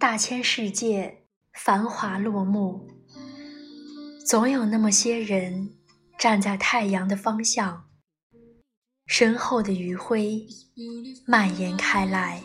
[0.00, 2.88] 大千世界繁华落幕，
[4.26, 5.74] 总有那么些人
[6.18, 7.84] 站在太阳的方向，
[9.04, 10.46] 身后的余晖
[11.26, 12.42] 蔓延开来。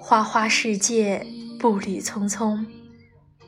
[0.00, 1.26] 花花世界
[1.60, 2.64] 步履匆匆，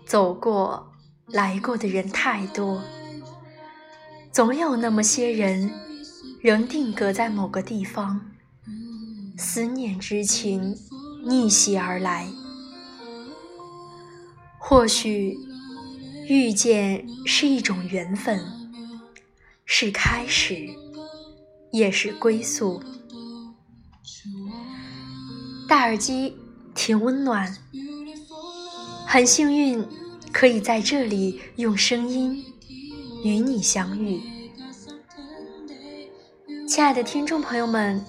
[0.05, 0.93] 走过
[1.29, 2.84] 来过的人太多，
[4.30, 5.73] 总有那么些人
[6.43, 8.30] 仍定格在某个地方，
[9.39, 10.77] 思念之情。
[11.27, 12.28] 逆袭而来，
[14.59, 15.38] 或许
[16.28, 18.38] 遇见是一种缘分，
[19.64, 20.69] 是开始，
[21.73, 22.83] 也是归宿。
[25.66, 26.37] 戴耳机
[26.74, 27.56] 挺温暖，
[29.06, 29.83] 很幸运
[30.30, 32.45] 可以在这里用声音
[33.25, 34.20] 与你相遇。
[36.69, 38.05] 亲爱的听众朋友们，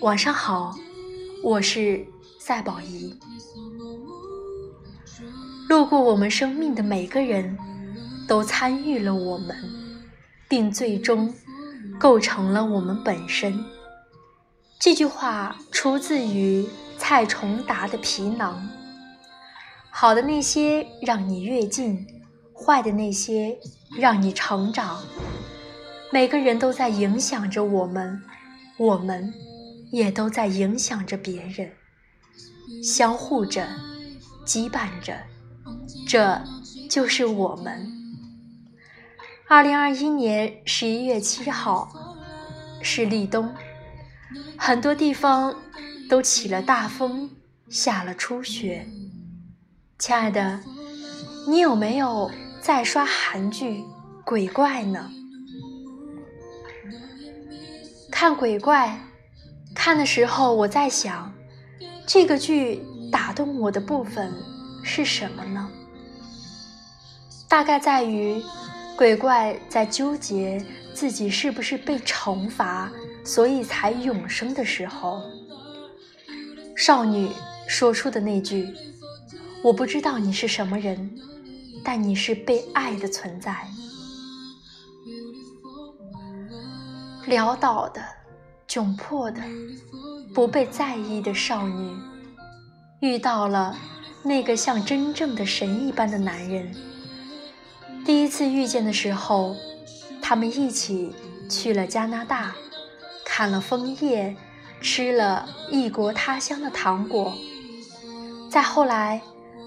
[0.00, 0.76] 晚上好，
[1.42, 2.06] 我是。
[2.46, 3.18] 赛宝仪，
[5.66, 7.56] 路过我们生命的每个人，
[8.28, 9.56] 都参与了我们，
[10.46, 11.34] 并最终
[11.98, 13.64] 构成了我们本身。
[14.78, 18.62] 这句话出自于蔡崇达的《皮囊》。
[19.88, 22.06] 好的那些让你跃进，
[22.52, 23.58] 坏的那些
[23.96, 25.02] 让你成长。
[26.12, 28.22] 每个人都在影响着我们，
[28.76, 29.32] 我们
[29.90, 31.72] 也都在影响着别人。
[32.82, 33.66] 相互着，
[34.44, 35.16] 羁绊着，
[36.06, 36.40] 这
[36.88, 37.90] 就是我们。
[39.46, 41.92] 二零二一年十一月七号
[42.82, 43.54] 是立冬，
[44.58, 45.54] 很多地方
[46.08, 47.30] 都起了大风，
[47.68, 48.86] 下了初雪。
[49.98, 50.60] 亲爱的，
[51.48, 53.78] 你有没有在刷韩剧
[54.24, 55.10] 《鬼怪》呢？
[58.10, 59.00] 看鬼怪，
[59.74, 61.32] 看的时候我在想。
[62.06, 64.30] 这个剧打动我的部分
[64.82, 65.70] 是什么呢？
[67.48, 68.42] 大概在于
[68.96, 72.92] 鬼怪在纠结自己是不是被惩罚，
[73.24, 75.22] 所以才永生的时候，
[76.76, 77.28] 少女
[77.66, 78.72] 说出的那句
[79.62, 81.18] ：“我不知道你是什么人，
[81.82, 83.56] 但你是被爱的存在。”
[87.26, 88.02] 潦倒的。
[88.66, 89.42] 窘迫的、
[90.32, 91.96] 不被在意的少女，
[93.00, 93.76] 遇到了
[94.22, 96.74] 那个像真正的神一般的男人。
[98.04, 99.56] 第一次遇见的时候，
[100.22, 101.12] 他们一起
[101.48, 102.54] 去了加拿大，
[103.24, 104.36] 砍了枫叶，
[104.80, 107.34] 吃了异国他乡的糖果。
[108.50, 109.20] 再后来，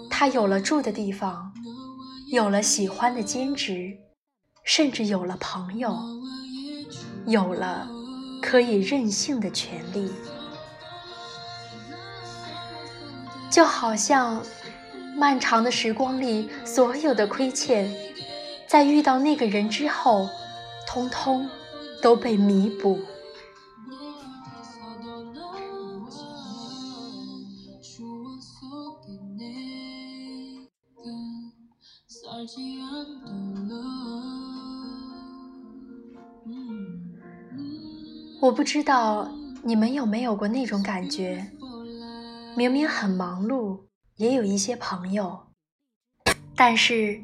[0.10, 1.54] 他有了住的地方，
[2.32, 3.98] 有了喜欢的兼职，
[4.64, 5.98] 甚至有了朋友，
[7.26, 7.90] 有了。
[8.40, 10.12] 可以任性的权利，
[13.58, 14.44] 就好像
[15.16, 17.92] 漫长的时光里所有的亏欠，
[18.68, 20.30] 在遇到那个人之后，
[20.86, 21.50] 通通
[22.00, 23.00] 都被弥补。
[38.40, 39.28] 我不知道
[39.64, 41.52] 你们有没有过那种感觉，
[42.58, 43.82] 明明很忙碌，
[44.16, 45.46] 也有一些朋友，
[46.56, 47.22] 但是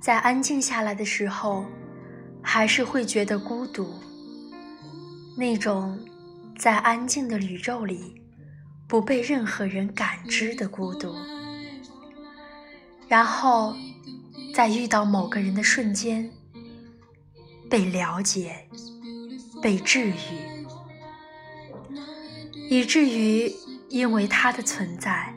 [0.00, 1.66] 在安静下来的时候，
[2.42, 3.92] 还是会觉得孤独。
[5.36, 6.00] 那种
[6.58, 8.22] 在安静的宇宙里
[8.88, 11.14] 不被任何人感知的孤独。
[13.06, 13.76] 然后
[14.54, 16.32] 在遇到某个人的瞬间，
[17.68, 18.66] 被了解，
[19.60, 20.14] 被治愈。
[22.70, 23.52] 以至于
[23.90, 25.34] 因为他的存在，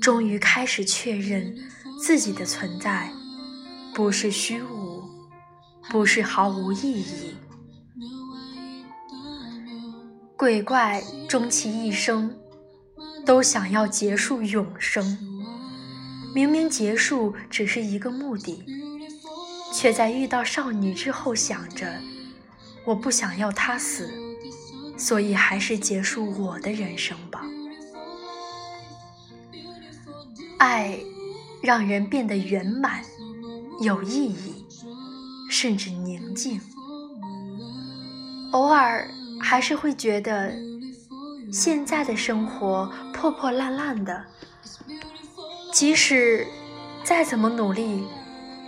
[0.00, 1.56] 终于开始确认
[1.98, 3.10] 自己的存在
[3.94, 5.02] 不是虚无，
[5.90, 7.34] 不是毫无意义。
[10.36, 12.34] 鬼怪终其一生
[13.24, 15.18] 都想要结束永生，
[16.34, 18.64] 明明结束只是一个目的，
[19.72, 22.00] 却在遇到少女之后想着：
[22.84, 24.29] 我不想要她死。
[25.00, 27.42] 所以，还是结束我的人生吧。
[30.58, 31.00] 爱
[31.62, 33.02] 让人变得圆满、
[33.80, 34.66] 有意义，
[35.48, 36.60] 甚至宁静。
[38.52, 39.08] 偶尔
[39.40, 40.52] 还是会觉得，
[41.50, 44.26] 现在的生活破破烂烂的，
[45.72, 46.46] 即使
[47.02, 48.04] 再怎么努力，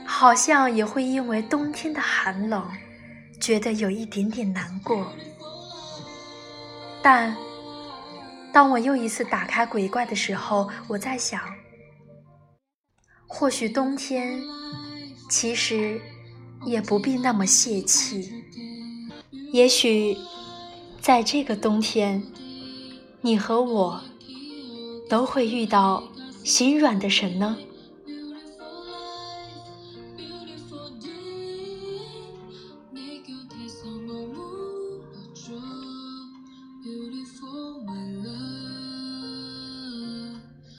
[0.07, 2.67] 好像也会因为冬天的寒冷，
[3.39, 5.13] 觉得有一点点难过。
[7.03, 7.37] 但
[8.53, 11.41] 当我又一次打开鬼怪的时候，我在想，
[13.27, 14.41] 或许冬天
[15.29, 16.01] 其实
[16.65, 18.31] 也不必那么泄气。
[19.53, 20.17] 也许
[21.01, 22.23] 在这个冬天，
[23.21, 24.01] 你和我
[25.09, 26.05] 都会遇到
[26.45, 27.57] 心软的神呢。